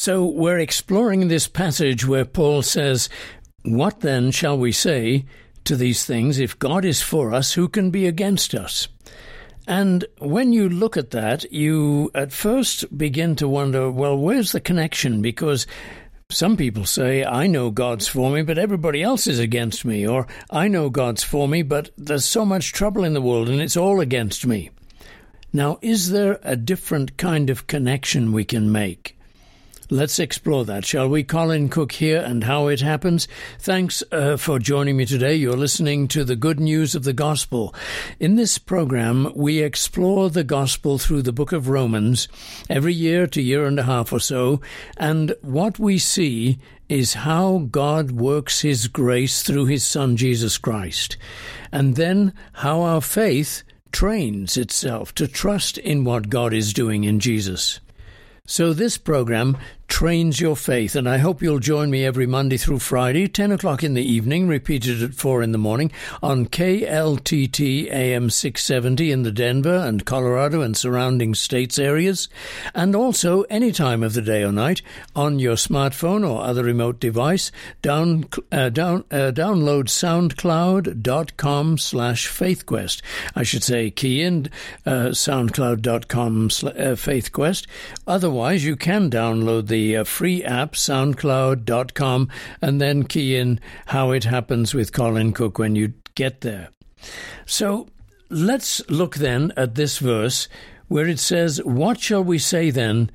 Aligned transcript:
So 0.00 0.24
we're 0.24 0.60
exploring 0.60 1.26
this 1.26 1.48
passage 1.48 2.06
where 2.06 2.24
Paul 2.24 2.62
says, 2.62 3.08
What 3.64 3.98
then 3.98 4.30
shall 4.30 4.56
we 4.56 4.70
say 4.70 5.24
to 5.64 5.74
these 5.74 6.04
things? 6.04 6.38
If 6.38 6.56
God 6.56 6.84
is 6.84 7.02
for 7.02 7.34
us, 7.34 7.54
who 7.54 7.66
can 7.68 7.90
be 7.90 8.06
against 8.06 8.54
us? 8.54 8.86
And 9.66 10.04
when 10.18 10.52
you 10.52 10.68
look 10.68 10.96
at 10.96 11.10
that, 11.10 11.52
you 11.52 12.12
at 12.14 12.30
first 12.30 12.96
begin 12.96 13.34
to 13.36 13.48
wonder, 13.48 13.90
well, 13.90 14.16
where's 14.16 14.52
the 14.52 14.60
connection? 14.60 15.20
Because 15.20 15.66
some 16.30 16.56
people 16.56 16.84
say, 16.84 17.24
I 17.24 17.48
know 17.48 17.72
God's 17.72 18.06
for 18.06 18.30
me, 18.30 18.42
but 18.42 18.56
everybody 18.56 19.02
else 19.02 19.26
is 19.26 19.40
against 19.40 19.84
me. 19.84 20.06
Or 20.06 20.28
I 20.48 20.68
know 20.68 20.90
God's 20.90 21.24
for 21.24 21.48
me, 21.48 21.62
but 21.62 21.90
there's 21.98 22.24
so 22.24 22.44
much 22.44 22.72
trouble 22.72 23.02
in 23.02 23.14
the 23.14 23.20
world 23.20 23.48
and 23.48 23.60
it's 23.60 23.76
all 23.76 23.98
against 23.98 24.46
me. 24.46 24.70
Now, 25.52 25.80
is 25.82 26.10
there 26.10 26.38
a 26.44 26.54
different 26.54 27.16
kind 27.16 27.50
of 27.50 27.66
connection 27.66 28.30
we 28.30 28.44
can 28.44 28.70
make? 28.70 29.17
Let's 29.90 30.18
explore 30.18 30.66
that, 30.66 30.84
shall 30.84 31.08
we? 31.08 31.24
Colin 31.24 31.70
Cook 31.70 31.92
here 31.92 32.20
and 32.20 32.44
how 32.44 32.66
it 32.66 32.82
happens. 32.82 33.26
Thanks 33.58 34.02
uh, 34.12 34.36
for 34.36 34.58
joining 34.58 34.98
me 34.98 35.06
today. 35.06 35.34
You're 35.34 35.56
listening 35.56 36.08
to 36.08 36.24
the 36.24 36.36
good 36.36 36.60
news 36.60 36.94
of 36.94 37.04
the 37.04 37.14
gospel. 37.14 37.74
In 38.20 38.36
this 38.36 38.58
program, 38.58 39.32
we 39.34 39.60
explore 39.62 40.28
the 40.28 40.44
gospel 40.44 40.98
through 40.98 41.22
the 41.22 41.32
book 41.32 41.52
of 41.52 41.70
Romans 41.70 42.28
every 42.68 42.92
year 42.92 43.26
to 43.28 43.40
year 43.40 43.64
and 43.64 43.78
a 43.78 43.84
half 43.84 44.12
or 44.12 44.20
so, 44.20 44.60
and 44.98 45.34
what 45.40 45.78
we 45.78 45.96
see 45.96 46.58
is 46.90 47.14
how 47.14 47.66
God 47.70 48.10
works 48.10 48.60
His 48.60 48.88
grace 48.88 49.42
through 49.42 49.66
His 49.66 49.86
Son 49.86 50.18
Jesus 50.18 50.58
Christ, 50.58 51.16
and 51.72 51.96
then 51.96 52.34
how 52.52 52.82
our 52.82 53.00
faith 53.00 53.62
trains 53.90 54.58
itself 54.58 55.14
to 55.14 55.26
trust 55.26 55.78
in 55.78 56.04
what 56.04 56.28
God 56.28 56.52
is 56.52 56.74
doing 56.74 57.04
in 57.04 57.20
Jesus. 57.20 57.80
So, 58.50 58.72
this 58.72 58.96
program 58.96 59.58
trains 59.88 60.38
your 60.38 60.54
faith, 60.54 60.94
and 60.94 61.08
I 61.08 61.18
hope 61.18 61.42
you'll 61.42 61.58
join 61.58 61.90
me 61.90 62.04
every 62.04 62.26
Monday 62.26 62.56
through 62.56 62.78
Friday, 62.78 63.26
10 63.26 63.50
o'clock 63.50 63.82
in 63.82 63.94
the 63.94 64.02
evening, 64.02 64.46
repeated 64.46 65.02
at 65.02 65.14
4 65.14 65.42
in 65.42 65.50
the 65.52 65.58
morning, 65.58 65.90
on 66.22 66.46
KLTT 66.46 67.90
AM 67.90 68.30
670 68.30 69.10
in 69.10 69.22
the 69.22 69.32
Denver 69.32 69.74
and 69.74 70.04
Colorado 70.04 70.60
and 70.60 70.76
surrounding 70.76 71.34
states 71.34 71.78
areas, 71.78 72.28
and 72.74 72.94
also 72.94 73.42
any 73.44 73.72
time 73.72 74.02
of 74.02 74.12
the 74.12 74.22
day 74.22 74.44
or 74.44 74.52
night 74.52 74.82
on 75.16 75.38
your 75.38 75.56
smartphone 75.56 76.28
or 76.28 76.44
other 76.44 76.62
remote 76.62 77.00
device. 77.00 77.50
Down, 77.82 78.28
uh, 78.52 78.68
down, 78.68 79.04
uh, 79.10 79.32
download 79.34 79.88
soundcloud.com 79.88 81.78
slash 81.78 82.28
faithquest. 82.28 83.00
I 83.34 83.42
should 83.42 83.64
say 83.64 83.90
key 83.90 84.22
in 84.22 84.50
uh, 84.84 85.08
soundcloud.com 85.08 86.50
slash 86.50 86.74
uh, 86.76 86.94
faithquest. 86.94 87.66
Otherwise, 88.06 88.64
you 88.64 88.76
can 88.76 89.10
download 89.10 89.66
the 89.66 89.77
the 89.78 89.98
uh, 89.98 90.02
free 90.02 90.42
app, 90.42 90.72
soundcloud.com, 90.72 92.28
and 92.60 92.80
then 92.80 93.04
key 93.04 93.36
in 93.36 93.60
how 93.86 94.10
it 94.10 94.24
happens 94.24 94.74
with 94.74 94.92
Colin 94.92 95.32
Cook 95.32 95.56
when 95.56 95.76
you 95.76 95.92
get 96.16 96.40
there. 96.40 96.70
So 97.46 97.86
let's 98.28 98.82
look 98.90 99.14
then 99.16 99.52
at 99.56 99.76
this 99.76 99.98
verse 99.98 100.48
where 100.88 101.06
it 101.06 101.20
says, 101.20 101.62
What 101.64 102.00
shall 102.00 102.24
we 102.24 102.38
say 102.38 102.70
then 102.70 103.12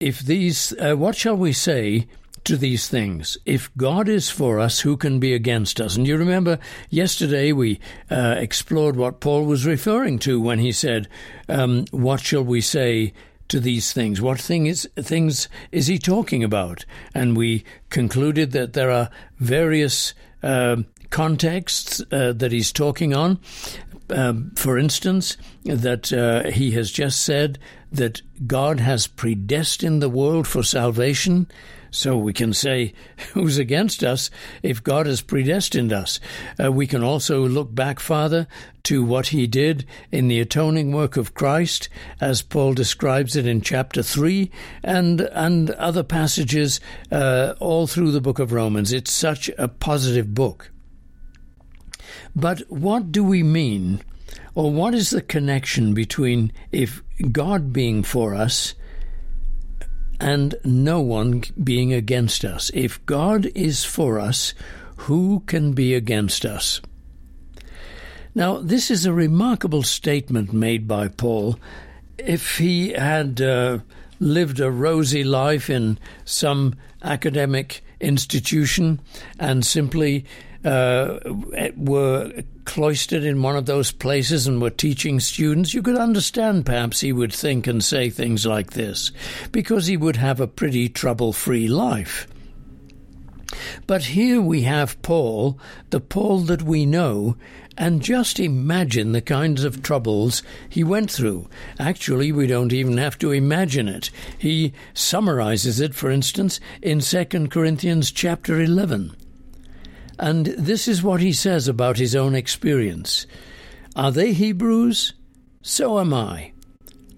if 0.00 0.20
these, 0.20 0.72
uh, 0.80 0.94
what 0.94 1.14
shall 1.14 1.36
we 1.36 1.52
say? 1.52 2.08
to 2.44 2.56
these 2.56 2.88
things. 2.88 3.36
If 3.44 3.68
God 3.76 4.08
is 4.08 4.30
for 4.30 4.58
us, 4.58 4.80
who 4.80 4.96
can 4.96 5.18
be 5.18 5.34
against 5.34 5.82
us? 5.82 5.96
And 5.96 6.06
you 6.06 6.16
remember 6.16 6.58
yesterday 6.88 7.52
we 7.52 7.78
uh, 8.10 8.36
explored 8.38 8.96
what 8.96 9.20
Paul 9.20 9.44
was 9.44 9.66
referring 9.66 10.18
to 10.20 10.40
when 10.40 10.58
he 10.58 10.72
said, 10.72 11.08
um, 11.50 11.84
What 11.90 12.20
shall 12.20 12.44
we 12.44 12.62
say 12.62 13.12
to 13.48 13.60
these 13.60 13.92
things? 13.92 14.20
What 14.20 14.40
thing 14.40 14.66
is, 14.66 14.88
things 14.96 15.48
is 15.72 15.86
he 15.86 15.98
talking 15.98 16.44
about? 16.44 16.84
And 17.14 17.36
we 17.36 17.64
concluded 17.90 18.52
that 18.52 18.72
there 18.72 18.90
are 18.90 19.10
various 19.38 20.14
uh, 20.42 20.76
contexts 21.10 22.00
uh, 22.12 22.32
that 22.34 22.52
he's 22.52 22.72
talking 22.72 23.14
on. 23.14 23.38
Um, 24.10 24.52
for 24.56 24.78
instance, 24.78 25.36
that 25.64 26.12
uh, 26.12 26.50
he 26.50 26.70
has 26.72 26.90
just 26.90 27.20
said 27.20 27.58
that 27.92 28.22
God 28.46 28.80
has 28.80 29.06
predestined 29.06 30.00
the 30.02 30.08
world 30.08 30.46
for 30.46 30.62
salvation. 30.62 31.46
So 31.90 32.16
we 32.16 32.32
can 32.32 32.52
say, 32.52 32.92
who's 33.32 33.58
against 33.58 34.04
us 34.04 34.30
if 34.62 34.82
God 34.82 35.06
has 35.06 35.20
predestined 35.20 35.92
us? 35.92 36.20
Uh, 36.62 36.72
we 36.72 36.86
can 36.86 37.02
also 37.02 37.46
look 37.46 37.74
back, 37.74 38.00
Father, 38.00 38.46
to 38.84 39.04
what 39.04 39.28
he 39.28 39.46
did 39.46 39.86
in 40.10 40.28
the 40.28 40.40
atoning 40.40 40.92
work 40.92 41.16
of 41.16 41.34
Christ, 41.34 41.88
as 42.20 42.42
Paul 42.42 42.74
describes 42.74 43.36
it 43.36 43.46
in 43.46 43.60
chapter 43.60 44.02
3, 44.02 44.50
and, 44.82 45.20
and 45.20 45.70
other 45.70 46.02
passages 46.02 46.80
uh, 47.10 47.54
all 47.60 47.86
through 47.86 48.12
the 48.12 48.20
book 48.20 48.38
of 48.38 48.52
Romans. 48.52 48.92
It's 48.92 49.12
such 49.12 49.50
a 49.58 49.68
positive 49.68 50.34
book. 50.34 50.70
But 52.34 52.60
what 52.68 53.12
do 53.12 53.24
we 53.24 53.42
mean, 53.42 54.02
or 54.54 54.70
what 54.70 54.94
is 54.94 55.10
the 55.10 55.22
connection 55.22 55.94
between 55.94 56.52
if 56.70 57.02
God 57.32 57.72
being 57.72 58.02
for 58.02 58.34
us 58.34 58.74
and 60.20 60.54
no 60.64 61.00
one 61.00 61.44
being 61.62 61.92
against 61.92 62.44
us. 62.44 62.70
If 62.74 63.04
God 63.06 63.46
is 63.54 63.84
for 63.84 64.18
us, 64.18 64.54
who 64.96 65.42
can 65.46 65.72
be 65.72 65.94
against 65.94 66.44
us? 66.44 66.80
Now, 68.34 68.58
this 68.58 68.90
is 68.90 69.06
a 69.06 69.12
remarkable 69.12 69.82
statement 69.82 70.52
made 70.52 70.86
by 70.86 71.08
Paul. 71.08 71.58
If 72.18 72.58
he 72.58 72.90
had 72.90 73.40
uh, 73.40 73.78
lived 74.20 74.60
a 74.60 74.70
rosy 74.70 75.24
life 75.24 75.70
in 75.70 75.98
some 76.24 76.74
academic 77.02 77.82
institution 78.00 79.00
and 79.38 79.64
simply 79.64 80.24
uh, 80.68 81.18
were 81.76 82.42
cloistered 82.66 83.24
in 83.24 83.40
one 83.40 83.56
of 83.56 83.64
those 83.64 83.90
places 83.90 84.46
and 84.46 84.60
were 84.60 84.68
teaching 84.68 85.18
students, 85.18 85.72
you 85.72 85.82
could 85.82 85.96
understand 85.96 86.66
perhaps 86.66 87.00
he 87.00 87.10
would 87.10 87.32
think 87.32 87.66
and 87.66 87.82
say 87.82 88.10
things 88.10 88.44
like 88.44 88.72
this, 88.72 89.10
because 89.50 89.86
he 89.86 89.96
would 89.96 90.16
have 90.16 90.40
a 90.40 90.46
pretty 90.46 90.88
trouble 90.88 91.32
free 91.32 91.68
life. 91.68 92.28
But 93.86 94.04
here 94.04 94.42
we 94.42 94.62
have 94.62 95.00
Paul, 95.00 95.58
the 95.88 96.00
Paul 96.00 96.40
that 96.40 96.62
we 96.62 96.84
know, 96.84 97.36
and 97.78 98.02
just 98.02 98.38
imagine 98.38 99.12
the 99.12 99.22
kinds 99.22 99.64
of 99.64 99.82
troubles 99.82 100.42
he 100.68 100.84
went 100.84 101.10
through. 101.10 101.48
Actually, 101.78 102.30
we 102.30 102.46
don't 102.46 102.74
even 102.74 102.98
have 102.98 103.16
to 103.20 103.32
imagine 103.32 103.88
it. 103.88 104.10
He 104.36 104.74
summarizes 104.92 105.80
it, 105.80 105.94
for 105.94 106.10
instance, 106.10 106.60
in 106.82 107.00
2 107.00 107.48
Corinthians 107.48 108.10
chapter 108.10 108.60
11. 108.60 109.16
And 110.18 110.46
this 110.46 110.88
is 110.88 111.02
what 111.02 111.20
he 111.20 111.32
says 111.32 111.68
about 111.68 111.98
his 111.98 112.14
own 112.16 112.34
experience. 112.34 113.26
Are 113.94 114.10
they 114.10 114.32
Hebrews? 114.32 115.14
So 115.62 115.98
am 115.98 116.12
I. 116.12 116.52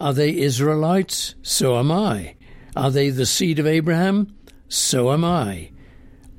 Are 0.00 0.12
they 0.12 0.37
Israelites? 0.37 1.34
So 1.43 1.78
am 1.78 1.91
I. 1.91 2.34
Are 2.77 2.91
they 2.91 3.10
the 3.10 3.27
seed 3.27 3.59
of 3.59 3.66
Abraham? 3.66 4.34
So 4.69 5.12
am 5.12 5.25
I. 5.25 5.71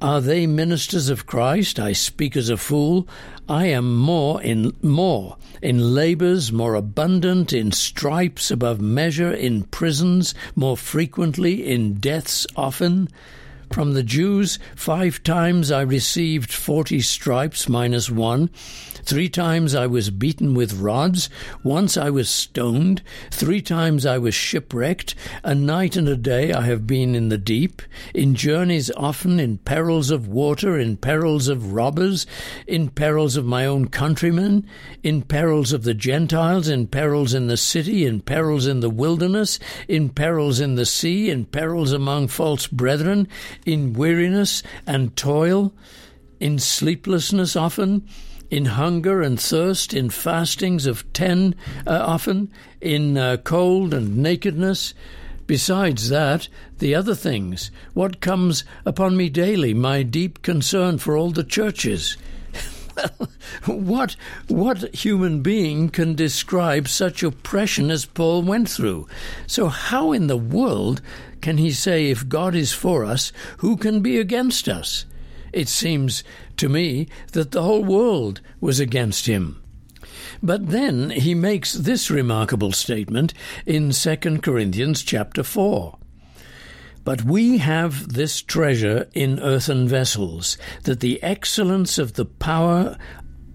Are 0.02 0.22
they 0.22 0.48
ministers 0.48 1.10
of 1.10 1.28
Christ? 1.28 1.80
I 1.80 1.94
speak 1.94 2.36
as 2.36 2.50
a 2.50 2.58
fool. 2.58 3.08
I 3.48 3.68
am 3.68 3.96
more 3.96 4.42
in 4.42 4.76
more 4.82 5.38
in 5.62 5.94
labors 5.94 6.52
more 6.52 6.76
abundant, 6.76 7.54
in 7.54 7.72
stripes 7.72 8.50
above 8.50 8.82
measure, 8.82 9.32
in 9.32 9.64
prisons 9.64 10.34
more 10.56 10.76
frequently, 10.76 11.68
in 11.68 11.96
deaths 11.96 12.48
often. 12.56 13.08
From 13.72 13.94
the 13.94 14.04
Jews, 14.04 14.60
five 14.76 15.24
times 15.24 15.72
I 15.72 15.82
received 15.82 16.52
forty 16.52 17.00
stripes 17.00 17.70
minus 17.70 18.10
one. 18.12 18.50
Three 19.04 19.30
times 19.30 19.74
I 19.74 19.88
was 19.88 20.12
beaten 20.12 20.54
with 20.54 20.74
rods. 20.74 21.30
Once 21.64 21.98
I 21.98 22.10
was 22.10 22.30
stoned. 22.30 23.02
Three 23.32 23.62
times 23.62 24.06
I 24.06 24.18
was 24.18 24.36
shipwrecked. 24.36 25.16
A 25.44 25.56
night 25.56 25.96
and 25.96 26.08
a 26.08 26.16
day 26.16 26.54
I 26.54 26.62
have 26.64 26.86
been 26.86 27.16
in 27.16 27.30
the 27.30 27.38
deep. 27.38 27.82
In 28.14 28.36
journeys 28.36 28.92
often, 28.96 29.40
in 29.40 29.58
perils 29.60 30.12
of 30.12 30.28
water, 30.28 30.78
in 30.78 30.98
perils 30.98 31.48
of 31.48 31.74
robbers, 31.74 32.28
in 32.68 32.90
perils 32.90 33.38
of 33.38 33.46
my 33.46 33.66
own 33.66 33.88
countrymen, 33.88 34.68
in 35.02 35.24
perils 35.24 35.74
of 35.74 35.84
the 35.84 35.96
Gentiles, 35.96 36.68
in 36.68 36.88
perils 36.88 37.34
in 37.34 37.48
the 37.48 37.58
city, 37.58 38.06
in 38.06 38.22
perils 38.22 38.68
in 38.68 38.82
the 38.82 38.90
wilderness, 38.90 39.60
in 39.88 40.10
perils 40.10 40.60
in 40.60 40.76
the 40.76 40.86
sea, 40.86 41.30
in 41.30 41.46
perils 41.46 41.92
among 41.92 42.28
false 42.28 42.68
brethren, 42.68 43.28
in 43.66 43.94
weariness 43.94 44.64
and 44.88 45.16
toil, 45.16 45.74
in 46.40 46.58
sleeplessness 46.60 47.56
often, 47.56 48.08
in 48.50 48.66
hunger 48.66 49.22
and 49.22 49.40
thirst, 49.40 49.94
in 49.94 50.10
fastings 50.10 50.86
of 50.86 51.12
ten 51.14 51.56
uh, 51.88 52.04
often, 52.06 52.52
in 52.82 53.18
uh, 53.18 53.38
cold 53.38 53.94
and 53.94 54.18
nakedness. 54.18 54.94
Besides 55.48 56.10
that, 56.10 56.48
the 56.80 56.96
other 56.96 57.16
things, 57.16 57.72
what 57.94 58.22
comes 58.22 58.64
upon 58.86 59.18
me 59.18 59.30
daily, 59.30 59.74
my 59.74 60.04
deep 60.04 60.42
concern 60.42 60.98
for 60.98 61.18
all 61.18 61.32
the 61.32 61.44
churches. 61.44 62.18
Well, 62.96 63.30
what 63.66 64.16
what 64.48 64.94
human 64.96 65.42
being 65.42 65.90
can 65.90 66.16
describe 66.16 66.88
such 66.88 67.24
oppression 67.24 67.92
as 67.92 68.06
Paul 68.06 68.44
went 68.44 68.70
through? 68.70 69.08
So 69.48 69.68
how 69.68 70.12
in 70.12 70.28
the 70.28 70.38
world 70.38 71.02
can 71.42 71.58
he 71.58 71.72
say 71.72 72.10
if 72.10 72.30
God 72.30 72.56
is 72.56 72.74
for 72.74 73.04
us, 73.04 73.32
who 73.58 73.78
can 73.78 74.02
be 74.02 74.18
against 74.18 74.68
us? 74.68 75.06
It 75.54 75.68
seems 75.68 76.24
to 76.58 76.70
me 76.70 77.08
that 77.34 77.52
the 77.52 77.64
whole 77.64 77.84
world 77.84 78.42
was 78.60 78.80
against 78.80 79.26
him. 79.26 79.62
But 80.42 80.70
then 80.70 81.10
he 81.10 81.36
makes 81.36 81.74
this 81.74 82.10
remarkable 82.10 82.72
statement 82.72 83.34
in 83.66 83.92
2 83.92 84.16
Corinthians 84.40 85.04
chapter 85.04 85.44
4. 85.44 85.98
But 87.04 87.24
we 87.24 87.58
have 87.58 88.14
this 88.14 88.42
treasure 88.42 89.08
in 89.14 89.40
earthen 89.40 89.88
vessels, 89.88 90.58
that 90.84 91.00
the 91.00 91.22
excellence 91.24 91.98
of 91.98 92.14
the 92.14 92.26
power 92.26 92.98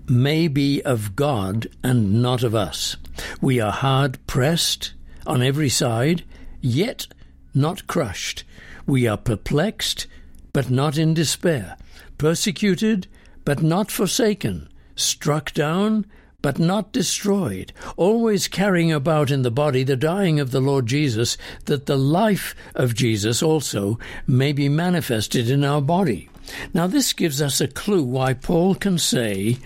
may 0.09 0.49
be 0.49 0.83
of 0.83 1.17
God 1.17 1.69
and 1.83 2.23
not 2.23 2.43
of 2.43 2.55
us. 2.55 2.97
We 3.41 3.61
are 3.61 3.73
hard 3.73 4.25
pressed 4.27 4.93
on 5.27 5.43
every 5.43 5.69
side, 5.69 6.25
yet 6.61 7.07
not 7.55 7.87
crushed. 7.87 8.45
We 8.87 9.07
are 9.07 9.17
perplexed, 9.17 10.07
but 10.53 10.71
not 10.71 10.99
in 10.99 11.15
despair, 11.15 11.77
persecuted, 12.19 13.07
but 13.45 13.63
not 13.63 13.91
forsaken, 13.91 14.69
struck 14.95 15.53
down, 15.53 16.07
but 16.43 16.59
not 16.59 16.93
destroyed, 16.93 17.73
always 17.97 18.49
carrying 18.49 18.93
about 18.93 19.31
in 19.31 19.43
the 19.43 19.51
body 19.51 19.83
the 19.83 19.97
dying 19.97 20.39
of 20.39 20.51
the 20.51 20.61
Lord 20.61 20.87
Jesus, 20.87 21.37
that 21.65 21.87
the 21.87 21.97
life 21.97 22.55
of 22.75 22.95
Jesus 22.95 23.43
also 23.43 23.99
may 24.27 24.53
be 24.53 24.69
manifested 24.69 25.51
in 25.51 25.65
our 25.65 25.81
body. 25.81 26.29
Now, 26.73 26.87
this 26.87 27.13
gives 27.13 27.43
us 27.43 27.61
a 27.61 27.69
clue 27.69 28.05
why 28.05 28.35
Paul 28.35 28.75
can 28.75 28.99
say, 28.99 29.59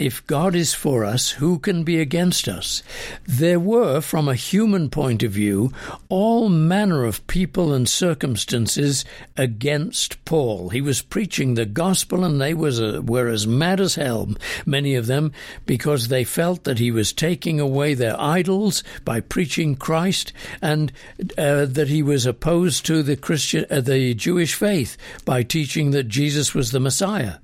if 0.00 0.26
God 0.26 0.54
is 0.54 0.72
for 0.72 1.04
us, 1.04 1.32
who 1.32 1.58
can 1.58 1.84
be 1.84 2.00
against 2.00 2.48
us? 2.48 2.82
There 3.26 3.60
were, 3.60 4.00
from 4.00 4.28
a 4.28 4.34
human 4.34 4.88
point 4.88 5.22
of 5.22 5.32
view, 5.32 5.74
all 6.08 6.48
manner 6.48 7.04
of 7.04 7.26
people 7.26 7.74
and 7.74 7.86
circumstances 7.86 9.04
against 9.36 10.24
Paul. 10.24 10.70
He 10.70 10.80
was 10.80 11.02
preaching 11.02 11.52
the 11.52 11.66
gospel 11.66 12.24
and 12.24 12.40
they 12.40 12.54
was 12.54 12.80
a, 12.80 13.02
were 13.02 13.28
as 13.28 13.46
mad 13.46 13.78
as 13.78 13.96
hell, 13.96 14.30
many 14.64 14.94
of 14.94 15.06
them, 15.06 15.32
because 15.66 16.08
they 16.08 16.24
felt 16.24 16.64
that 16.64 16.78
he 16.78 16.90
was 16.90 17.12
taking 17.12 17.60
away 17.60 17.92
their 17.92 18.18
idols 18.18 18.82
by 19.04 19.20
preaching 19.20 19.76
Christ 19.76 20.32
and 20.62 20.92
uh, 21.36 21.66
that 21.66 21.88
he 21.88 22.02
was 22.02 22.24
opposed 22.24 22.86
to 22.86 23.02
the 23.02 23.16
Christian, 23.16 23.66
uh, 23.70 23.82
the 23.82 24.14
Jewish 24.14 24.54
faith 24.54 24.96
by 25.26 25.42
teaching 25.42 25.90
that 25.90 26.08
Jesus 26.08 26.54
was 26.54 26.70
the 26.70 26.80
Messiah. 26.80 27.34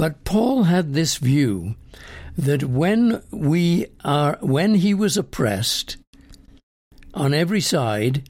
But 0.00 0.24
Paul 0.24 0.62
had 0.62 0.94
this 0.94 1.18
view 1.18 1.74
that 2.34 2.64
when 2.64 3.22
we 3.30 3.84
are 4.02 4.38
when 4.40 4.76
he 4.76 4.94
was 4.94 5.18
oppressed 5.18 5.98
on 7.12 7.34
every 7.34 7.60
side, 7.60 8.26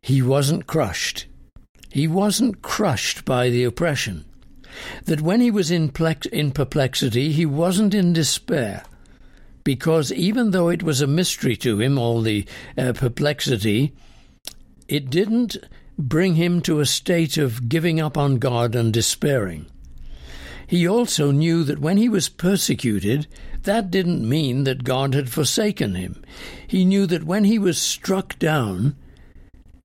he 0.00 0.22
wasn't 0.22 0.66
crushed. 0.66 1.26
He 1.90 2.08
wasn't 2.08 2.62
crushed 2.62 3.26
by 3.26 3.50
the 3.50 3.64
oppression. 3.64 4.24
That 5.04 5.20
when 5.20 5.42
he 5.42 5.50
was 5.50 5.70
in, 5.70 5.90
plex- 5.90 6.24
in 6.28 6.52
perplexity, 6.52 7.32
he 7.32 7.44
wasn't 7.44 7.92
in 7.92 8.14
despair. 8.14 8.82
Because 9.62 10.10
even 10.10 10.52
though 10.52 10.70
it 10.70 10.82
was 10.82 11.02
a 11.02 11.06
mystery 11.06 11.56
to 11.56 11.82
him, 11.82 11.98
all 11.98 12.22
the 12.22 12.46
uh, 12.78 12.94
perplexity, 12.94 13.92
it 14.88 15.10
didn't 15.10 15.58
bring 15.98 16.36
him 16.36 16.62
to 16.62 16.80
a 16.80 16.86
state 16.86 17.36
of 17.36 17.68
giving 17.68 18.00
up 18.00 18.16
on 18.16 18.38
God 18.38 18.74
and 18.74 18.90
despairing. 18.90 19.66
He 20.66 20.86
also 20.86 21.30
knew 21.30 21.64
that 21.64 21.78
when 21.78 21.96
he 21.96 22.08
was 22.08 22.28
persecuted, 22.28 23.26
that 23.62 23.90
didn't 23.90 24.28
mean 24.28 24.64
that 24.64 24.84
God 24.84 25.14
had 25.14 25.30
forsaken 25.30 25.94
him. 25.94 26.22
He 26.66 26.84
knew 26.84 27.06
that 27.06 27.24
when 27.24 27.44
he 27.44 27.58
was 27.58 27.78
struck 27.78 28.38
down, 28.38 28.96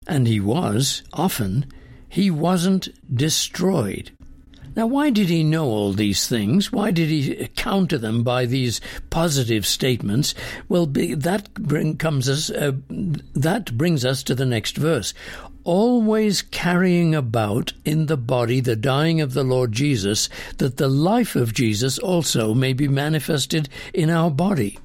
and 0.07 0.27
he 0.27 0.39
was 0.39 1.03
often, 1.13 1.65
he 2.07 2.31
wasn't 2.31 2.89
destroyed. 3.15 4.11
Now, 4.75 4.87
why 4.87 5.09
did 5.09 5.29
he 5.29 5.43
know 5.43 5.65
all 5.65 5.93
these 5.93 6.27
things? 6.27 6.71
Why 6.71 6.91
did 6.91 7.09
he 7.09 7.47
counter 7.55 7.97
them 7.97 8.23
by 8.23 8.45
these 8.45 8.79
positive 9.09 9.65
statements? 9.65 10.33
Well, 10.67 10.85
that 10.85 11.53
bring, 11.53 11.97
comes 11.97 12.29
us, 12.29 12.49
uh, 12.49 12.73
that 12.89 13.77
brings 13.77 14.05
us 14.05 14.23
to 14.23 14.35
the 14.35 14.45
next 14.45 14.77
verse 14.77 15.13
always 15.69 16.42
carrying 16.42 17.13
about 17.13 17.74
in 17.86 18.07
the 18.07 18.18
body 18.18 18.60
the 18.60 18.75
dying 18.75 19.21
of 19.21 19.36
the 19.36 19.44
Lord 19.44 19.71
Jesus, 19.71 20.27
that 20.57 20.77
the 20.77 20.88
life 20.88 21.36
of 21.36 21.54
Jesus 21.54 22.00
also 22.00 22.56
may 22.56 22.74
be 22.74 22.88
manifested 22.88 23.69
in 23.94 24.10
our 24.10 24.31
body. 24.31 24.80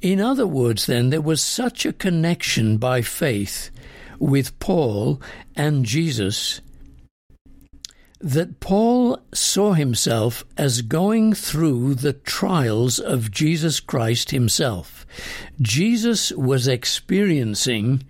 In 0.00 0.20
other 0.20 0.44
words, 0.44 0.86
then, 0.86 1.10
there 1.10 1.20
was 1.20 1.40
such 1.40 1.86
a 1.86 1.92
connection 1.92 2.78
by 2.78 3.00
faith 3.02 3.70
with 4.18 4.58
Paul 4.58 5.22
and 5.54 5.84
Jesus 5.84 6.60
that 8.20 8.58
Paul 8.58 9.20
saw 9.32 9.74
himself 9.74 10.44
as 10.56 10.82
going 10.82 11.32
through 11.32 11.94
the 11.94 12.12
trials 12.12 12.98
of 12.98 13.30
Jesus 13.30 13.78
Christ 13.78 14.32
himself. 14.32 15.06
Jesus 15.60 16.32
was 16.32 16.66
experiencing 16.66 18.02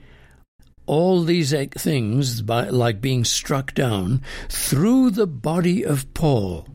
all 0.87 1.23
these 1.23 1.53
things, 1.53 2.43
by, 2.43 2.69
like 2.69 3.01
being 3.01 3.25
struck 3.25 3.75
down, 3.75 4.23
through 4.49 5.11
the 5.11 5.27
body 5.27 5.85
of 5.85 6.13
Paul. 6.15 6.67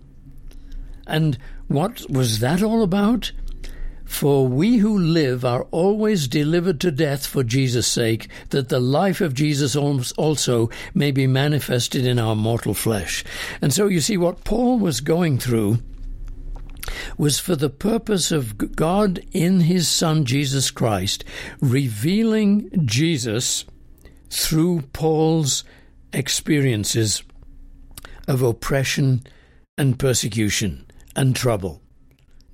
And 1.05 1.37
what 1.67 2.09
was 2.09 2.39
that 2.39 2.63
all 2.63 2.83
about? 2.83 3.31
For 4.05 4.47
we 4.47 4.77
who 4.77 4.97
live 4.97 5.43
are 5.43 5.63
always 5.71 6.29
delivered 6.29 6.79
to 6.81 6.91
death 6.91 7.27
for 7.27 7.43
Jesus' 7.43 7.87
sake, 7.87 8.29
that 8.49 8.69
the 8.69 8.79
life 8.79 9.19
of 9.19 9.33
Jesus 9.33 9.75
also 9.75 10.69
may 10.93 11.11
be 11.11 11.27
manifested 11.27 12.05
in 12.05 12.17
our 12.17 12.35
mortal 12.35 12.73
flesh. 12.73 13.25
And 13.61 13.73
so 13.73 13.87
you 13.87 13.99
see, 13.99 14.15
what 14.15 14.45
Paul 14.45 14.79
was 14.79 15.01
going 15.01 15.39
through 15.39 15.79
was 17.17 17.37
for 17.37 17.57
the 17.57 17.69
purpose 17.69 18.31
of 18.31 18.75
God 18.75 19.19
in 19.33 19.59
his 19.61 19.89
Son 19.89 20.23
Jesus 20.23 20.71
Christ, 20.71 21.25
revealing 21.59 22.69
Jesus 22.85 23.65
through 24.29 24.81
Paul's 24.93 25.63
experiences 26.13 27.23
of 28.27 28.41
oppression 28.41 29.23
and 29.77 29.97
persecution 29.97 30.85
and 31.15 31.35
trouble. 31.35 31.81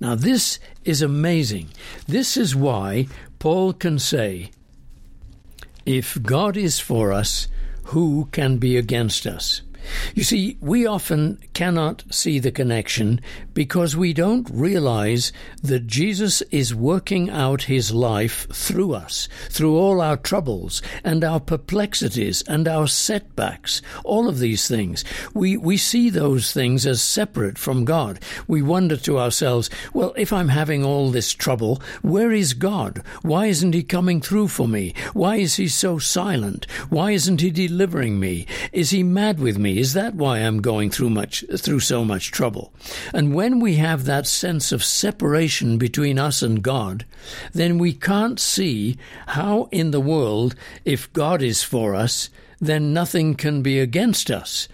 Now, 0.00 0.14
this 0.14 0.58
is 0.84 1.02
amazing. 1.02 1.68
This 2.06 2.36
is 2.36 2.54
why 2.54 3.06
Paul 3.38 3.72
can 3.72 3.98
say, 3.98 4.50
If 5.86 6.22
God 6.22 6.56
is 6.56 6.80
for 6.80 7.12
us, 7.12 7.48
who 7.84 8.28
can 8.32 8.58
be 8.58 8.76
against 8.76 9.26
us? 9.26 9.62
You 10.14 10.24
see, 10.24 10.56
we 10.60 10.86
often 10.86 11.38
cannot 11.52 12.04
see 12.10 12.38
the 12.38 12.50
connection 12.50 13.20
because 13.52 13.96
we 13.96 14.12
don't 14.12 14.48
realize 14.50 15.32
that 15.62 15.86
Jesus 15.86 16.42
is 16.50 16.74
working 16.74 17.30
out 17.30 17.62
his 17.62 17.92
life 17.92 18.46
through 18.52 18.94
us, 18.94 19.28
through 19.50 19.76
all 19.76 20.00
our 20.00 20.16
troubles 20.16 20.82
and 21.02 21.24
our 21.24 21.40
perplexities 21.40 22.42
and 22.42 22.66
our 22.68 22.86
setbacks, 22.86 23.82
all 24.04 24.28
of 24.28 24.38
these 24.38 24.68
things. 24.68 25.04
We, 25.32 25.56
we 25.56 25.76
see 25.76 26.10
those 26.10 26.52
things 26.52 26.86
as 26.86 27.02
separate 27.02 27.58
from 27.58 27.84
God. 27.84 28.20
We 28.46 28.62
wonder 28.62 28.96
to 28.98 29.18
ourselves, 29.18 29.70
well, 29.92 30.14
if 30.16 30.32
I'm 30.32 30.48
having 30.48 30.84
all 30.84 31.10
this 31.10 31.32
trouble, 31.32 31.82
where 32.02 32.32
is 32.32 32.54
God? 32.54 33.02
Why 33.22 33.46
isn't 33.46 33.74
he 33.74 33.82
coming 33.82 34.20
through 34.20 34.48
for 34.48 34.68
me? 34.68 34.94
Why 35.12 35.36
is 35.36 35.56
he 35.56 35.68
so 35.68 35.98
silent? 35.98 36.66
Why 36.90 37.12
isn't 37.12 37.40
he 37.40 37.50
delivering 37.50 38.18
me? 38.20 38.46
Is 38.72 38.90
he 38.90 39.02
mad 39.02 39.40
with 39.40 39.58
me? 39.58 39.73
Is 39.78 39.92
that 39.94 40.14
why 40.14 40.38
I'm 40.38 40.60
going 40.60 40.90
through 40.90 41.10
much 41.10 41.44
through 41.58 41.80
so 41.80 42.04
much 42.04 42.30
trouble? 42.30 42.72
And 43.12 43.34
when 43.34 43.60
we 43.60 43.76
have 43.76 44.04
that 44.04 44.26
sense 44.26 44.72
of 44.72 44.84
separation 44.84 45.78
between 45.78 46.18
us 46.18 46.42
and 46.42 46.62
God, 46.62 47.04
then 47.52 47.78
we 47.78 47.92
can't 47.92 48.40
see 48.40 48.96
how 49.28 49.68
in 49.70 49.90
the 49.90 50.00
world, 50.00 50.54
if 50.84 51.12
God 51.12 51.42
is 51.42 51.62
for 51.62 51.94
us, 51.94 52.30
then 52.60 52.92
nothing 52.92 53.34
can 53.34 53.62
be 53.62 53.78
against 53.78 54.30
us. 54.30 54.68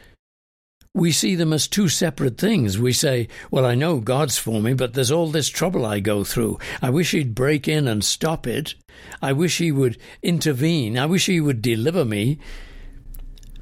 We 0.93 1.13
see 1.13 1.37
them 1.37 1.53
as 1.53 1.69
two 1.69 1.89
separate 1.89 2.37
things. 2.37 2.77
We 2.77 2.93
say, 2.93 3.29
Well, 3.51 3.65
I 3.65 3.77
know 3.77 4.01
God's 4.01 4.39
for 4.39 4.61
me, 4.61 4.75
but 4.75 4.95
there's 4.95 5.13
all 5.13 5.29
this 5.29 5.49
trouble 5.49 5.87
I 5.87 6.01
go 6.01 6.25
through. 6.25 6.59
I 6.83 6.91
wish 6.91 7.13
He'd 7.13 7.35
break 7.35 7.69
in 7.69 7.87
and 7.87 8.05
stop 8.05 8.45
it. 8.45 8.75
I 9.23 9.33
wish 9.33 9.59
He 9.59 9.71
would 9.71 9.99
intervene. 10.21 10.99
I 10.99 11.07
wish 11.07 11.27
He 11.27 11.41
would 11.41 11.63
deliver 11.63 12.05
me. 12.05 12.39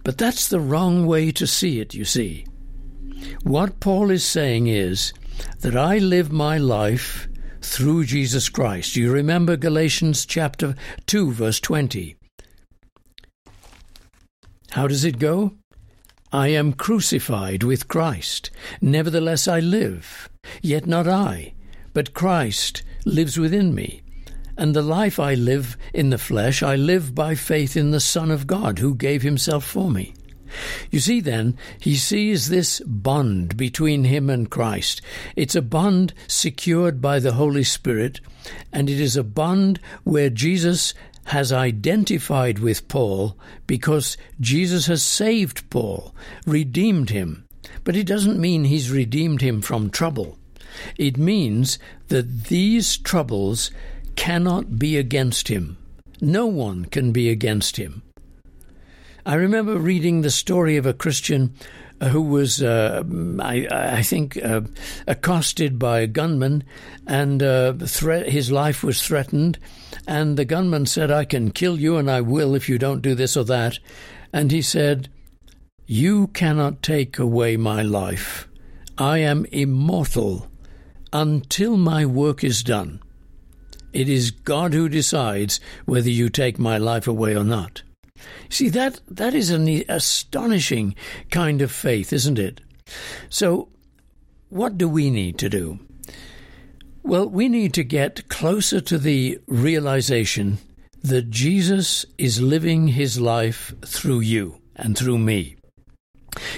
But 0.09 0.17
that's 0.17 0.49
the 0.49 0.59
wrong 0.59 1.05
way 1.05 1.31
to 1.33 1.47
see 1.47 1.81
it, 1.81 1.93
you 1.93 2.07
see. 2.07 2.47
What 3.43 3.79
Paul 3.79 4.11
is 4.11 4.25
saying 4.25 4.67
is 4.67 5.12
that 5.61 5.77
I 5.77 5.99
live 5.99 6.33
my 6.33 6.57
life 6.57 7.29
through 7.61 8.07
Jesus 8.07 8.49
Christ. 8.49 8.97
You 8.97 9.12
remember 9.12 9.59
Galatians 9.59 10.25
chapter 10.25 10.77
2, 11.09 11.33
verse 11.33 11.61
20. 11.61 12.17
How 14.71 14.88
does 14.88 15.05
it 15.05 15.19
go? 15.19 15.53
I 16.33 16.49
am 16.49 16.73
crucified 16.73 17.62
with 17.62 17.87
Christ. 17.88 18.50
Nevertheless 18.81 19.47
I 19.47 19.61
live, 19.61 20.31
yet 20.62 20.87
not 20.87 21.07
I, 21.07 21.53
but 21.93 22.15
Christ 22.15 22.83
lives 23.05 23.38
within 23.38 23.75
me. 23.75 24.00
And 24.59 24.75
the 24.75 24.83
life 24.83 25.21
I 25.21 25.35
live 25.35 25.79
in 25.95 26.11
the 26.11 26.19
flesh, 26.19 26.65
I 26.65 26.75
live 26.75 27.15
by 27.15 27.37
faith 27.37 27.77
in 27.77 27.93
the 27.93 28.00
Son 28.00 28.31
of 28.31 28.49
God, 28.49 28.81
who 28.81 28.97
gave 28.97 29.23
himself 29.23 29.65
for 29.65 29.88
me. 29.88 30.15
You 30.91 30.99
see, 30.99 31.21
then, 31.21 31.57
he 31.79 31.95
sees 31.95 32.49
this 32.49 32.81
bond 32.81 33.57
between 33.57 34.05
him 34.05 34.29
and 34.29 34.50
Christ. 34.50 35.00
It's 35.37 35.55
a 35.55 35.62
bond 35.62 36.12
secured 36.27 37.00
by 37.00 37.21
the 37.21 37.35
Holy 37.35 37.62
Spirit, 37.62 38.21
and 38.73 38.91
it 38.91 38.99
is 38.99 39.17
a 39.17 39.23
bond 39.23 39.79
where 40.03 40.29
Jesus 40.29 40.93
has 41.27 41.53
identified 41.53 42.59
with 42.59 42.88
Paul 42.88 43.38
because 43.69 44.17
Jesus 44.41 44.87
has 44.87 45.05
saved 45.05 45.71
Paul, 45.71 46.15
redeemed 46.47 47.11
him. 47.11 47.47
But 47.85 47.95
it 47.95 48.09
doesn't 48.09 48.41
mean 48.41 48.65
he's 48.65 48.91
redeemed 48.91 49.41
him 49.41 49.61
from 49.61 49.91
trouble. 49.91 50.37
It 50.97 51.17
means 51.17 51.79
that 52.09 52.45
these 52.45 52.97
troubles 52.97 53.71
cannot 54.19 54.81
be 54.81 54.97
against 54.97 55.47
him. 55.47 55.79
No 56.21 56.45
one 56.47 56.87
can 56.87 57.13
be 57.13 57.31
against 57.31 57.77
him. 57.77 58.03
I 59.25 59.35
remember 59.35 59.79
reading 59.79 60.23
the 60.23 60.31
story 60.31 60.77
of 60.77 60.87
a 60.87 60.93
Christian 60.93 61.55
who 62.03 62.23
was, 62.23 62.61
uh, 62.61 63.05
I, 63.39 63.69
I, 63.71 64.03
think, 64.03 64.37
uh, 64.37 64.63
accosted 65.07 65.79
by 65.79 66.01
a 66.01 66.09
gunman, 66.09 66.65
and 67.07 67.43
uh, 67.45 67.75
threat, 67.75 68.29
his 68.29 68.51
life 68.51 68.83
was 68.83 69.01
threatened. 69.01 69.57
And 70.07 70.37
the 70.37 70.45
gunman 70.45 70.87
said, 70.87 71.13
I 71.13 71.25
can 71.25 71.53
kill 71.53 71.79
you, 71.79 71.97
and 71.97 72.11
I 72.11 72.21
will 72.21 72.57
if 72.57 72.69
you 72.69 72.77
don't 72.77 73.03
do 73.03 73.15
this 73.15 73.37
or 73.37 73.45
that. 73.45 73.79
And 74.33 74.51
he 74.51 74.63
said, 74.63 75.09
You 75.87 76.27
cannot 76.29 76.83
take 76.83 77.21
away 77.21 77.57
my 77.57 77.83
life. 77.83 78.49
I 78.99 79.19
am 79.19 79.47
immortal 79.53 80.49
until 81.13 81.77
my 81.77 82.05
work 82.05 82.43
is 82.43 82.65
done. 82.65 83.01
It 83.92 84.09
is 84.09 84.30
God 84.30 84.75
who 84.75 84.88
decides 84.88 85.61
whether 85.87 86.11
you 86.11 86.28
take 86.28 86.59
my 86.59 86.78
life 86.78 87.07
away 87.07 87.37
or 87.37 87.45
not. 87.45 87.83
See, 88.49 88.68
that, 88.71 89.00
that 89.09 89.35
is 89.35 89.50
an 89.50 89.68
astonishing 89.88 90.95
kind 91.30 91.62
of 91.62 91.71
faith, 91.71 92.12
isn't 92.12 92.38
it? 92.38 92.61
So, 93.28 93.68
what 94.49 94.78
do 94.78 94.88
we 94.88 95.11
need 95.11 95.38
to 95.38 95.49
do? 95.49 95.78
Well, 97.02 97.28
we 97.28 97.49
need 97.49 97.73
to 97.75 97.85
get 97.85 98.28
closer 98.28 98.80
to 98.80 98.99
the 98.99 99.38
realization 99.47 100.59
that 101.02 101.30
Jesus 101.30 102.04
is 102.18 102.40
living 102.40 102.88
his 102.88 103.21
life 103.21 103.73
through 103.85 104.21
you 104.21 104.61
and 104.76 104.97
through 104.97 105.18
me. 105.18 105.58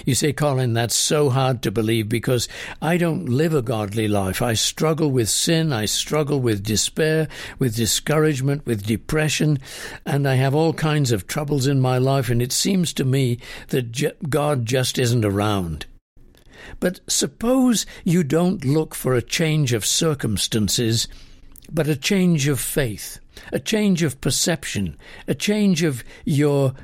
You 0.05 0.15
say, 0.15 0.33
Colin, 0.33 0.73
that's 0.73 0.95
so 0.95 1.31
hard 1.31 1.63
to 1.63 1.71
believe 1.71 2.09
because 2.09 2.49
I 2.83 2.97
don't 2.97 3.29
live 3.29 3.55
a 3.55 3.63
godly 3.63 4.09
life. 4.09 4.43
I 4.43 4.55
struggle 4.55 5.11
with 5.11 5.29
sin, 5.29 5.73
I 5.73 5.87
struggle 5.87 6.41
with 6.41 6.63
despair, 6.63 7.29
with 7.59 7.77
discouragement, 7.77 8.67
with 8.67 8.87
depression, 8.87 9.59
and 10.05 10.29
I 10.29 10.35
have 10.35 10.55
all 10.55 10.73
kinds 10.73 11.13
of 11.13 11.27
troubles 11.27 11.67
in 11.67 11.81
my 11.81 11.99
life, 11.99 12.29
and 12.29 12.43
it 12.43 12.53
seems 12.53 12.93
to 12.95 13.05
me 13.05 13.39
that 13.69 14.29
God 14.29 14.67
just 14.67 14.99
isn't 14.99 15.25
around. 15.25 15.87
But 16.79 17.01
suppose 17.09 17.87
you 18.05 18.23
don't 18.23 18.65
look 18.65 18.95
for 18.95 19.15
a 19.15 19.23
change 19.23 19.73
of 19.73 19.87
circumstances, 19.87 21.09
but 21.73 21.89
a 21.89 21.97
change 21.97 22.49
of 22.49 22.61
faith, 22.61 23.19
a 23.53 23.59
change 23.59 24.03
of 24.03 24.21
perception, 24.21 24.97
a 25.27 25.35
change 25.35 25.83
of 25.83 26.05
your 26.25 26.75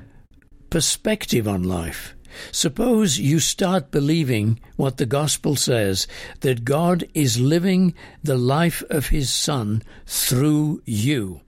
perspective 0.71 1.47
on 1.47 1.63
life. 1.63 2.16
Suppose 2.53 3.19
you 3.19 3.41
start 3.41 3.91
believing 3.91 4.61
what 4.77 4.97
the 4.97 5.07
gospel 5.07 5.57
says 5.57 6.07
that 6.41 6.65
God 6.65 7.05
is 7.15 7.39
living 7.39 7.95
the 8.23 8.37
life 8.37 8.83
of 8.91 9.09
his 9.09 9.31
Son 9.31 9.83
through 10.07 10.83
you. 10.85 11.41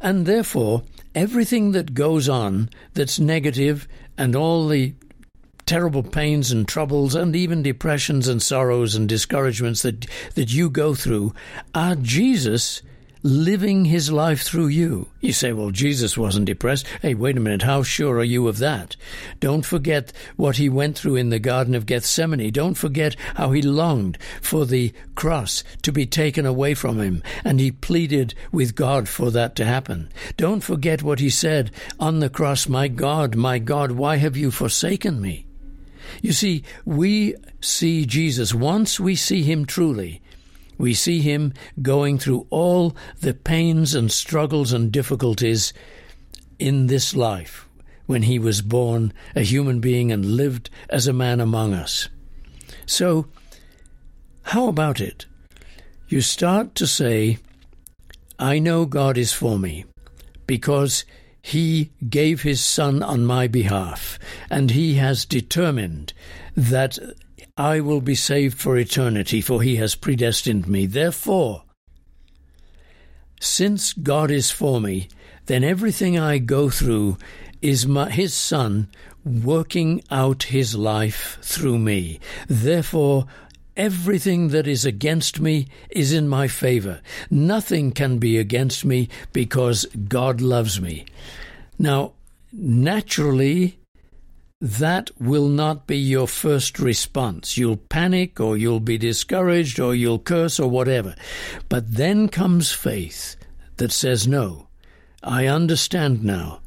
And 0.00 0.26
therefore, 0.26 0.82
everything 1.14 1.72
that 1.72 1.94
goes 1.94 2.28
on 2.28 2.68
that's 2.94 3.18
negative 3.18 3.88
and 4.18 4.36
all 4.36 4.68
the 4.68 4.94
terrible 5.64 6.02
pains 6.02 6.52
and 6.52 6.68
troubles 6.68 7.14
and 7.14 7.34
even 7.34 7.62
depressions 7.62 8.28
and 8.28 8.40
sorrows 8.40 8.94
and 8.94 9.08
discouragements 9.08 9.82
that, 9.82 10.06
that 10.34 10.52
you 10.52 10.70
go 10.70 10.94
through 10.94 11.34
are 11.74 11.96
Jesus 11.96 12.82
living 13.22 13.84
his 13.84 14.10
life 14.10 14.42
through 14.42 14.68
you. 14.68 15.08
You 15.20 15.32
say, 15.32 15.52
well, 15.52 15.70
Jesus 15.70 16.16
wasn't 16.16 16.46
depressed. 16.46 16.86
Hey, 17.02 17.14
wait 17.14 17.36
a 17.36 17.40
minute. 17.40 17.62
How 17.62 17.82
sure 17.82 18.16
are 18.18 18.24
you 18.24 18.48
of 18.48 18.58
that? 18.58 18.96
Don't 19.40 19.64
forget 19.64 20.12
what 20.36 20.56
he 20.56 20.68
went 20.68 20.96
through 20.96 21.16
in 21.16 21.30
the 21.30 21.38
Garden 21.38 21.74
of 21.74 21.86
Gethsemane. 21.86 22.52
Don't 22.52 22.74
forget 22.74 23.16
how 23.34 23.50
he 23.52 23.62
longed 23.62 24.18
for 24.40 24.64
the 24.64 24.92
cross 25.14 25.64
to 25.82 25.92
be 25.92 26.06
taken 26.06 26.46
away 26.46 26.74
from 26.74 27.00
him, 27.00 27.22
and 27.44 27.58
he 27.58 27.72
pleaded 27.72 28.34
with 28.52 28.74
God 28.74 29.08
for 29.08 29.30
that 29.30 29.56
to 29.56 29.64
happen. 29.64 30.10
Don't 30.36 30.60
forget 30.60 31.02
what 31.02 31.20
he 31.20 31.30
said 31.30 31.70
on 31.98 32.20
the 32.20 32.30
cross, 32.30 32.68
My 32.68 32.88
God, 32.88 33.34
my 33.34 33.58
God, 33.58 33.92
why 33.92 34.16
have 34.16 34.36
you 34.36 34.50
forsaken 34.50 35.20
me? 35.20 35.46
You 36.22 36.32
see, 36.32 36.62
we 36.84 37.34
see 37.60 38.06
Jesus, 38.06 38.54
once 38.54 39.00
we 39.00 39.16
see 39.16 39.42
him 39.42 39.66
truly, 39.66 40.22
we 40.78 40.94
see 40.94 41.20
him 41.20 41.52
going 41.80 42.18
through 42.18 42.46
all 42.50 42.96
the 43.20 43.34
pains 43.34 43.94
and 43.94 44.10
struggles 44.10 44.72
and 44.72 44.92
difficulties 44.92 45.72
in 46.58 46.86
this 46.86 47.14
life 47.14 47.68
when 48.06 48.22
he 48.22 48.38
was 48.38 48.62
born 48.62 49.12
a 49.34 49.42
human 49.42 49.80
being 49.80 50.12
and 50.12 50.24
lived 50.24 50.70
as 50.88 51.06
a 51.06 51.12
man 51.12 51.40
among 51.40 51.74
us. 51.74 52.08
So, 52.86 53.26
how 54.42 54.68
about 54.68 55.00
it? 55.00 55.26
You 56.08 56.20
start 56.20 56.74
to 56.76 56.86
say, 56.86 57.38
I 58.38 58.58
know 58.58 58.86
God 58.86 59.18
is 59.18 59.32
for 59.32 59.58
me 59.58 59.84
because 60.46 61.04
he 61.42 61.90
gave 62.08 62.42
his 62.42 62.60
Son 62.60 63.02
on 63.02 63.24
my 63.24 63.46
behalf, 63.46 64.18
and 64.50 64.70
he 64.70 64.94
has 64.94 65.24
determined 65.24 66.12
that 66.56 66.98
I 67.56 67.80
will 67.80 68.02
be 68.02 68.14
saved 68.14 68.58
for 68.58 68.76
eternity, 68.76 69.40
for 69.40 69.62
he 69.62 69.76
has 69.76 69.94
predestined 69.94 70.68
me. 70.68 70.84
Therefore, 70.84 71.62
since 73.40 73.92
God 73.92 74.30
is 74.30 74.50
for 74.50 74.80
me, 74.80 75.08
then 75.46 75.64
everything 75.64 76.18
I 76.18 76.38
go 76.38 76.68
through 76.68 77.16
is 77.62 77.86
my, 77.86 78.10
his 78.10 78.34
Son 78.34 78.88
working 79.24 80.02
out 80.10 80.44
his 80.44 80.74
life 80.74 81.38
through 81.40 81.78
me. 81.78 82.20
Therefore, 82.46 83.26
everything 83.76 84.48
that 84.48 84.66
is 84.66 84.84
against 84.84 85.40
me 85.40 85.66
is 85.90 86.12
in 86.12 86.28
my 86.28 86.48
favor. 86.48 87.00
Nothing 87.30 87.92
can 87.92 88.18
be 88.18 88.38
against 88.38 88.84
me 88.84 89.08
because 89.32 89.86
God 90.08 90.40
loves 90.40 90.80
me. 90.80 91.06
Now, 91.78 92.12
naturally, 92.52 93.78
that 94.66 95.12
will 95.20 95.48
not 95.48 95.86
be 95.86 95.96
your 95.96 96.26
first 96.26 96.80
response. 96.80 97.56
You'll 97.56 97.76
panic 97.76 98.40
or 98.40 98.56
you'll 98.56 98.80
be 98.80 98.98
discouraged 98.98 99.78
or 99.78 99.94
you'll 99.94 100.18
curse 100.18 100.58
or 100.58 100.68
whatever. 100.68 101.14
But 101.68 101.94
then 101.94 102.28
comes 102.28 102.72
faith 102.72 103.36
that 103.76 103.92
says, 103.92 104.26
No, 104.26 104.66
I 105.22 105.46
understand 105.46 106.24
now. 106.24 106.62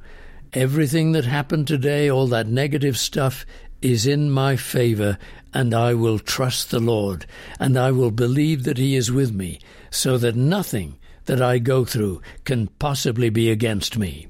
Everything 0.54 1.12
that 1.12 1.26
happened 1.26 1.68
today, 1.68 2.10
all 2.10 2.28
that 2.28 2.48
negative 2.48 2.98
stuff, 2.98 3.46
is 3.82 4.08
in 4.08 4.32
my 4.32 4.56
favor, 4.56 5.18
and 5.54 5.74
I 5.74 5.94
will 5.94 6.20
trust 6.20 6.72
the 6.72 6.80
Lord, 6.80 7.26
and 7.60 7.78
I 7.78 7.92
will 7.92 8.12
believe 8.12 8.64
that 8.64 8.78
He 8.78 8.96
is 8.96 9.12
with 9.12 9.34
me, 9.34 9.60
so 9.92 10.18
that 10.20 10.38
nothing 10.38 10.98
that 11.26 11.42
I 11.42 11.60
go 11.60 11.84
through 11.84 12.22
can 12.46 12.68
possibly 12.80 13.30
be 13.30 13.52
against 13.52 13.98
me. 13.98 14.29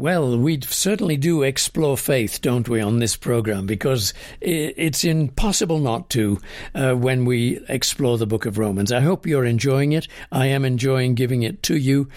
Well, 0.00 0.38
we 0.38 0.58
certainly 0.62 1.18
do 1.18 1.42
explore 1.42 1.98
faith, 1.98 2.40
don't 2.40 2.66
we, 2.66 2.80
on 2.80 3.00
this 3.00 3.16
program? 3.16 3.66
Because 3.66 4.14
it's 4.40 5.04
impossible 5.04 5.78
not 5.78 6.08
to 6.10 6.40
uh, 6.74 6.94
when 6.94 7.26
we 7.26 7.62
explore 7.68 8.16
the 8.16 8.26
book 8.26 8.46
of 8.46 8.56
Romans. 8.56 8.92
I 8.92 9.00
hope 9.00 9.26
you're 9.26 9.44
enjoying 9.44 9.92
it. 9.92 10.08
I 10.32 10.46
am 10.46 10.64
enjoying 10.64 11.16
giving 11.16 11.42
it 11.42 11.62
to 11.64 11.76
you. 11.76 12.08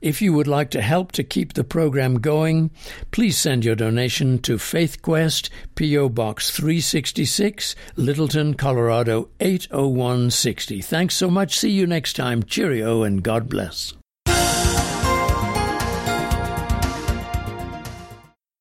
If 0.00 0.22
you 0.22 0.32
would 0.34 0.46
like 0.46 0.70
to 0.70 0.80
help 0.80 1.10
to 1.12 1.24
keep 1.24 1.54
the 1.54 1.64
program 1.64 2.20
going, 2.20 2.70
please 3.10 3.38
send 3.38 3.64
your 3.64 3.74
donation 3.74 4.38
to 4.42 4.56
Faith 4.56 5.02
Quest, 5.02 5.50
P.O. 5.74 6.10
Box 6.10 6.48
366, 6.52 7.74
Littleton, 7.96 8.54
Colorado 8.54 9.30
80160. 9.40 10.80
Thanks 10.80 11.16
so 11.16 11.28
much. 11.28 11.58
See 11.58 11.70
you 11.70 11.88
next 11.88 12.12
time. 12.12 12.44
Cheerio 12.44 13.02
and 13.02 13.20
God 13.20 13.48
bless. 13.48 13.94